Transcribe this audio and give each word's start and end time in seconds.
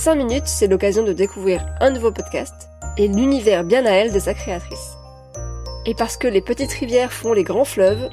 5 0.00 0.14
minutes, 0.14 0.46
c'est 0.46 0.66
l'occasion 0.66 1.02
de 1.02 1.12
découvrir 1.12 1.60
un 1.78 1.90
nouveau 1.90 2.10
podcast 2.10 2.70
et 2.96 3.06
l'univers 3.06 3.64
bien 3.64 3.84
à 3.84 3.90
elle 3.90 4.14
de 4.14 4.18
sa 4.18 4.32
créatrice. 4.32 4.96
Et 5.84 5.94
parce 5.94 6.16
que 6.16 6.26
les 6.26 6.40
petites 6.40 6.72
rivières 6.72 7.12
font 7.12 7.34
les 7.34 7.42
grands 7.42 7.66
fleuves, 7.66 8.08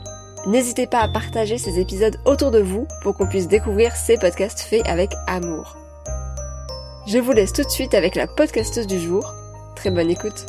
n'hésitez 0.48 0.86
pas 0.86 1.00
à 1.00 1.08
partager 1.08 1.58
ces 1.58 1.80
épisodes 1.80 2.18
autour 2.26 2.52
de 2.52 2.60
vous 2.60 2.86
pour 3.04 3.16
qu'on 3.16 3.30
puisse 3.30 3.48
découvrir 3.48 3.96
ces 3.96 4.18
podcasts 4.18 4.60
faits 4.60 4.86
avec 4.86 5.12
amour. 5.28 5.78
Je 7.08 7.20
vous 7.20 7.32
laisse 7.32 7.54
tout 7.54 7.64
de 7.64 7.70
suite 7.70 7.94
avec 7.94 8.16
la 8.16 8.28
podcasteuse 8.28 8.86
du 8.86 9.00
jour. 9.00 9.34
Très 9.78 9.90
bonne 9.90 10.10
écoute. 10.10 10.46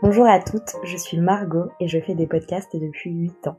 Bonjour 0.00 0.26
à 0.26 0.40
toutes, 0.40 0.76
je 0.82 0.96
suis 0.96 1.18
Margot 1.18 1.70
et 1.78 1.88
je 1.88 2.00
fais 2.00 2.14
des 2.14 2.26
podcasts 2.26 2.74
depuis 2.74 3.10
8 3.10 3.48
ans. 3.48 3.58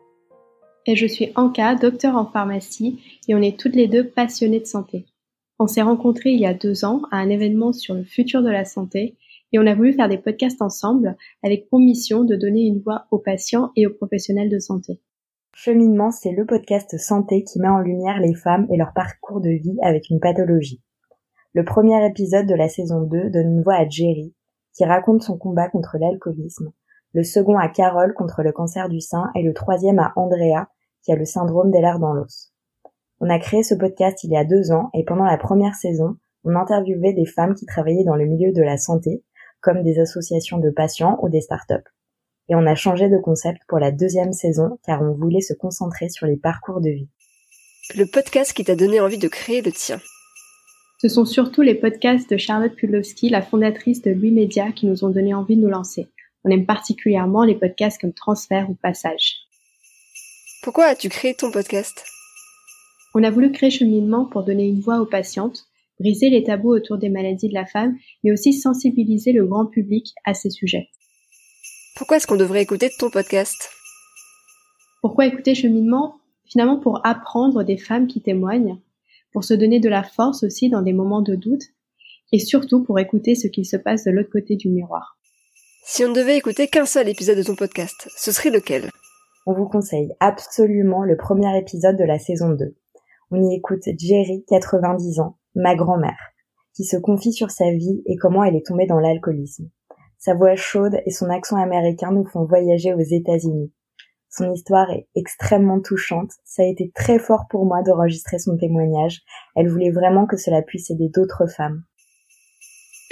Et 0.86 0.98
je 0.98 1.08
suis 1.08 1.32
Anka, 1.36 1.76
docteur 1.76 2.16
en 2.16 2.26
pharmacie, 2.26 3.00
et 3.28 3.36
on 3.36 3.42
est 3.42 3.58
toutes 3.58 3.76
les 3.76 3.88
deux 3.88 4.06
passionnées 4.06 4.60
de 4.60 4.66
santé. 4.66 5.06
On 5.58 5.68
s'est 5.68 5.82
rencontrés 5.82 6.32
il 6.32 6.42
y 6.42 6.46
a 6.46 6.54
deux 6.54 6.84
ans 6.84 7.04
à 7.10 7.18
un 7.18 7.30
événement 7.30 7.72
sur 7.72 7.94
le 7.94 8.04
futur 8.04 8.44
de 8.44 8.50
la 8.50 8.66
santé, 8.66 9.16
et 9.54 9.60
on 9.60 9.68
a 9.68 9.76
voulu 9.76 9.94
faire 9.94 10.10
des 10.10 10.18
podcasts 10.18 10.62
ensemble 10.62 11.16
avec 11.42 11.70
pour 11.70 11.80
mission 11.80 12.26
de 12.26 12.36
donner 12.36 12.64
une 12.64 12.82
voix 12.82 13.06
aux 13.12 13.20
patients 13.20 13.72
et 13.78 13.88
aux 13.88 13.94
professionnels 13.94 14.50
de 14.50 14.60
santé. 14.60 15.00
Cheminement, 15.56 16.12
c'est 16.12 16.32
le 16.32 16.46
podcast 16.46 16.98
santé 16.98 17.44
qui 17.44 17.60
met 17.60 17.70
en 17.70 17.80
lumière 17.80 18.20
les 18.20 18.34
femmes 18.34 18.68
et 18.70 18.78
leur 18.78 18.92
parcours 18.94 19.40
de 19.40 19.52
vie 19.52 19.78
avec 19.84 20.10
une 20.10 20.20
pathologie. 20.20 20.82
Le 21.54 21.64
premier 21.64 22.06
épisode 22.06 22.48
de 22.48 22.56
la 22.56 22.68
saison 22.68 23.04
2 23.04 23.30
donne 23.30 23.58
une 23.58 23.62
voix 23.62 23.76
à 23.76 23.88
Jerry, 23.88 24.34
qui 24.76 24.84
raconte 24.84 25.22
son 25.22 25.38
combat 25.38 25.70
contre 25.70 25.98
l'alcoolisme, 25.98 26.74
le 27.14 27.24
second 27.24 27.58
à 27.58 27.70
Carole 27.70 28.16
contre 28.16 28.42
le 28.42 28.52
cancer 28.52 28.90
du 28.90 29.00
sein 29.00 29.30
et 29.36 29.44
le 29.44 29.54
troisième 29.54 30.00
à 30.00 30.14
Andrea, 30.16 30.66
qui 31.04 31.12
a 31.12 31.16
le 31.16 31.26
syndrome 31.26 31.72
des 31.72 31.82
dans 31.82 32.14
l'os. 32.14 32.52
On 33.20 33.30
a 33.30 33.40
créé 33.40 33.64
ce 33.64 33.76
podcast 33.76 34.24
il 34.24 34.32
y 34.32 34.38
a 34.38 34.44
deux 34.44 34.72
ans 34.72 34.90
et 34.94 35.04
pendant 35.04 35.26
la 35.26 35.38
première 35.38 35.76
saison, 35.76 36.18
on 36.44 36.56
interviewait 36.56 37.14
des 37.14 37.26
femmes 37.26 37.56
qui 37.56 37.66
travaillaient 37.66 38.04
dans 38.04 38.16
le 38.16 38.26
milieu 38.26 38.52
de 38.52 38.62
la 38.62 38.78
santé, 38.78 39.24
comme 39.62 39.84
des 39.84 40.00
associations 40.00 40.58
de 40.58 40.70
patients 40.70 41.18
ou 41.22 41.30
des 41.30 41.42
startups. 41.42 41.90
Et 42.50 42.56
on 42.56 42.66
a 42.66 42.76
changé 42.76 43.10
de 43.10 43.18
concept 43.18 43.62
pour 43.68 43.80
la 43.80 43.92
deuxième 43.92 44.34
saison 44.34 44.78
car 44.86 45.02
on 45.02 45.14
voulait 45.14 45.42
se 45.42 45.54
concentrer 45.54 46.10
sur 46.10 46.28
les 46.28 46.36
parcours 46.36 46.82
de 46.82 46.90
vie. 46.90 47.10
Le 47.96 48.06
podcast 48.06 48.54
qui 48.54 48.64
t'a 48.64 48.76
donné 48.76 49.00
envie 49.00 49.18
de 49.18 49.28
créer 49.28 49.62
le 49.62 49.72
tien. 49.72 50.00
Ce 51.02 51.10
sont 51.10 51.26
surtout 51.26 51.62
les 51.62 51.76
podcasts 51.76 52.30
de 52.30 52.38
Charlotte 52.38 52.76
Pudlowski, 52.76 53.30
la 53.30 53.42
fondatrice 53.42 54.02
de 54.02 54.12
Louis 54.12 54.32
Media, 54.32 54.72
qui 54.72 54.86
nous 54.86 55.04
ont 55.04 55.10
donné 55.10 55.34
envie 55.34 55.58
de 55.58 55.62
nous 55.62 55.70
lancer. 55.70 56.08
On 56.46 56.50
aime 56.50 56.66
particulièrement 56.66 57.44
les 57.44 57.56
podcasts 57.56 58.00
comme 58.00 58.14
Transfert 58.14 58.70
ou 58.70 58.76
Passage. 58.76 59.43
Pourquoi 60.64 60.86
as-tu 60.86 61.10
créé 61.10 61.34
ton 61.34 61.52
podcast? 61.52 62.06
On 63.14 63.24
a 63.26 63.30
voulu 63.30 63.52
créer 63.52 63.70
Cheminement 63.70 64.24
pour 64.24 64.46
donner 64.46 64.66
une 64.66 64.80
voix 64.80 65.02
aux 65.02 65.06
patientes, 65.06 65.66
briser 66.00 66.30
les 66.30 66.42
tabous 66.42 66.70
autour 66.70 66.98
des 66.98 67.10
maladies 67.10 67.50
de 67.50 67.54
la 67.54 67.66
femme, 67.66 67.98
mais 68.24 68.32
aussi 68.32 68.54
sensibiliser 68.54 69.34
le 69.34 69.46
grand 69.46 69.66
public 69.66 70.14
à 70.24 70.34
ces 70.34 70.50
sujets. 70.50 70.88
Pourquoi 71.98 72.16
est-ce 72.16 72.28
qu'on 72.28 72.38
devrait 72.38 72.62
écouter 72.62 72.90
ton 72.98 73.10
podcast? 73.10 73.72
Pourquoi 75.02 75.26
écouter 75.26 75.54
Cheminement? 75.54 76.16
Finalement 76.46 76.80
pour 76.80 77.06
apprendre 77.06 77.64
des 77.64 77.78
femmes 77.78 78.08
qui 78.08 78.22
témoignent, 78.22 78.80
pour 79.34 79.44
se 79.44 79.54
donner 79.54 79.82
de 79.82 79.90
la 79.90 80.04
force 80.04 80.44
aussi 80.44 80.70
dans 80.70 80.82
des 80.82 80.94
moments 80.94 81.22
de 81.22 81.36
doute, 81.36 81.64
et 82.32 82.40
surtout 82.40 82.84
pour 82.84 83.00
écouter 83.00 83.36
ce 83.36 83.50
qu'il 83.50 83.66
se 83.66 83.76
passe 83.76 84.06
de 84.06 84.12
l'autre 84.12 84.32
côté 84.32 84.56
du 84.56 84.70
miroir. 84.70 85.18
Si 85.84 86.06
on 86.06 86.08
ne 86.08 86.16
devait 86.16 86.38
écouter 86.38 86.70
qu'un 86.70 86.86
seul 86.86 87.10
épisode 87.10 87.38
de 87.38 87.44
ton 87.44 87.56
podcast, 87.56 88.08
ce 88.16 88.32
serait 88.32 88.50
lequel? 88.50 88.90
On 89.46 89.54
vous 89.54 89.68
conseille 89.68 90.14
absolument 90.22 91.04
le 91.04 91.18
premier 91.18 91.58
épisode 91.58 91.98
de 91.98 92.06
la 92.06 92.18
saison 92.18 92.52
2. 92.52 92.78
On 93.32 93.44
y 93.44 93.56
écoute 93.56 93.84
Jerry, 94.00 94.46
90 94.48 95.20
ans, 95.20 95.38
ma 95.56 95.76
grand-mère, 95.76 96.32
qui 96.74 96.86
se 96.86 96.96
confie 96.96 97.34
sur 97.34 97.52
sa 97.52 97.70
vie 97.72 98.02
et 98.06 98.16
comment 98.16 98.46
elle 98.46 98.56
est 98.56 98.66
tombée 98.66 98.88
dans 98.88 99.00
l'alcoolisme. 99.00 99.70
Sa 100.18 100.34
voix 100.34 100.56
chaude 100.56 100.98
et 101.06 101.12
son 101.12 101.30
accent 101.30 101.58
américain 101.58 102.12
nous 102.12 102.26
font 102.26 102.46
voyager 102.46 102.94
aux 102.94 103.02
États-Unis. 103.02 103.74
Son 104.30 104.52
histoire 104.54 104.90
est 104.92 105.08
extrêmement 105.16 105.82
touchante. 105.82 106.32
Ça 106.46 106.64
a 106.64 106.66
été 106.66 106.92
très 106.96 107.20
fort 107.20 107.48
pour 107.50 107.66
moi 107.66 107.84
d'enregistrer 107.84 108.40
son 108.40 108.56
témoignage. 108.58 109.22
Elle 109.58 109.70
voulait 109.70 109.92
vraiment 109.92 110.26
que 110.26 110.38
cela 110.38 110.62
puisse 110.62 110.90
aider 110.90 111.10
d'autres 111.10 111.48
femmes. 111.48 111.84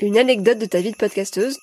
Une 0.01 0.17
anecdote 0.17 0.59
de 0.59 0.65
ta 0.65 0.79
vie 0.79 0.91
de 0.91 0.97
podcasteuse? 0.97 1.59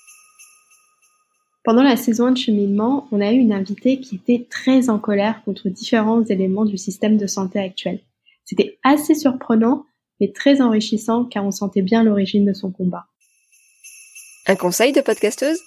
Pendant 1.68 1.82
la 1.82 1.98
saison 1.98 2.30
de 2.30 2.36
cheminement, 2.38 3.06
on 3.12 3.20
a 3.20 3.30
eu 3.30 3.36
une 3.36 3.52
invitée 3.52 4.00
qui 4.00 4.14
était 4.16 4.46
très 4.48 4.88
en 4.88 4.98
colère 4.98 5.42
contre 5.44 5.68
différents 5.68 6.24
éléments 6.24 6.64
du 6.64 6.78
système 6.78 7.18
de 7.18 7.26
santé 7.26 7.58
actuel. 7.58 8.00
C'était 8.46 8.78
assez 8.84 9.14
surprenant, 9.14 9.84
mais 10.18 10.32
très 10.32 10.62
enrichissant 10.62 11.26
car 11.26 11.44
on 11.44 11.50
sentait 11.50 11.82
bien 11.82 12.04
l'origine 12.04 12.46
de 12.46 12.54
son 12.54 12.70
combat. 12.70 13.04
Un 14.46 14.56
conseil 14.56 14.92
de 14.92 15.02
podcasteuse? 15.02 15.60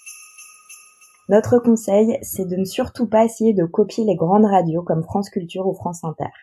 Notre 1.30 1.60
conseil, 1.60 2.18
c'est 2.24 2.48
de 2.48 2.56
ne 2.56 2.66
surtout 2.66 3.06
pas 3.06 3.24
essayer 3.24 3.54
de 3.54 3.66
copier 3.66 4.04
les 4.04 4.16
grandes 4.16 4.46
radios 4.46 4.82
comme 4.82 5.04
France 5.04 5.30
Culture 5.30 5.68
ou 5.68 5.76
France 5.76 6.04
Inter. 6.04 6.34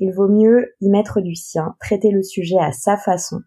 Il 0.00 0.10
vaut 0.10 0.26
mieux 0.26 0.74
y 0.80 0.88
mettre 0.88 1.20
du 1.20 1.36
sien, 1.36 1.76
traiter 1.78 2.10
le 2.10 2.24
sujet 2.24 2.58
à 2.58 2.72
sa 2.72 2.96
façon. 2.96 3.42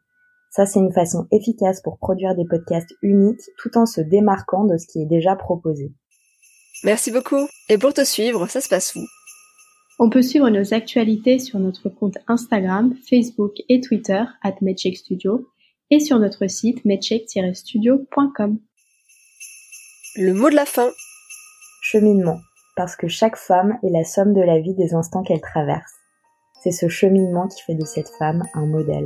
Ça, 0.51 0.65
c'est 0.65 0.79
une 0.79 0.91
façon 0.91 1.27
efficace 1.31 1.81
pour 1.81 1.97
produire 1.97 2.35
des 2.35 2.45
podcasts 2.45 2.93
uniques 3.01 3.49
tout 3.57 3.77
en 3.77 3.85
se 3.85 4.01
démarquant 4.01 4.65
de 4.65 4.77
ce 4.77 4.85
qui 4.85 5.01
est 5.01 5.05
déjà 5.05 5.35
proposé. 5.37 5.93
Merci 6.83 7.09
beaucoup. 7.11 7.47
Et 7.69 7.77
pour 7.77 7.93
te 7.93 8.03
suivre, 8.03 8.47
ça 8.47 8.59
se 8.59 8.67
passe 8.67 8.95
où? 8.95 9.05
On 9.97 10.09
peut 10.09 10.21
suivre 10.21 10.49
nos 10.49 10.73
actualités 10.73 11.39
sur 11.39 11.59
notre 11.59 11.87
compte 11.87 12.17
Instagram, 12.27 12.93
Facebook 13.07 13.53
et 13.69 13.79
Twitter, 13.79 14.23
at 14.43 14.55
Studio, 14.95 15.47
et 15.89 15.99
sur 15.99 16.19
notre 16.19 16.47
site 16.47 16.83
medcheck-studio.com. 16.83 18.59
Le 20.15 20.33
mot 20.33 20.49
de 20.49 20.55
la 20.55 20.65
fin. 20.65 20.89
Cheminement, 21.81 22.39
parce 22.75 22.95
que 22.95 23.07
chaque 23.07 23.37
femme 23.37 23.77
est 23.83 23.89
la 23.89 24.03
somme 24.03 24.33
de 24.33 24.41
la 24.41 24.59
vie 24.59 24.73
des 24.73 24.93
instants 24.95 25.23
qu'elle 25.23 25.41
traverse. 25.41 25.93
C'est 26.63 26.71
ce 26.71 26.89
cheminement 26.89 27.47
qui 27.47 27.61
fait 27.63 27.75
de 27.75 27.85
cette 27.85 28.09
femme 28.19 28.43
un 28.53 28.65
modèle. 28.65 29.05